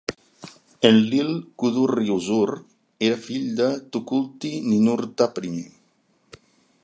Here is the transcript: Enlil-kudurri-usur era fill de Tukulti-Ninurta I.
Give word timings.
Enlil-kudurri-usur 0.89 2.53
era 3.09 3.19
fill 3.27 3.45
de 3.59 3.69
Tukulti-Ninurta 3.95 5.31
I. 5.53 5.57